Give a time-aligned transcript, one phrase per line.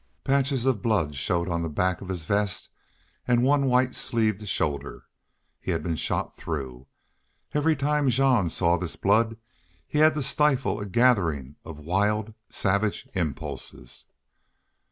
[0.23, 2.69] Patches of blood showed on the back of his vest
[3.27, 5.03] and one white sleeved shoulder.
[5.59, 6.87] He had been shot through.
[7.53, 9.37] Every time Jean saw this blood
[9.87, 14.05] he had to stifle a gathering of wild, savage impulses.